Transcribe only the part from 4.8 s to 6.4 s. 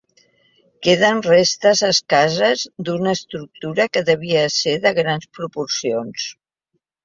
de grans proporcions.